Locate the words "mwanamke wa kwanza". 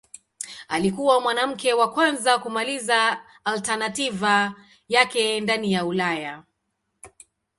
1.21-2.39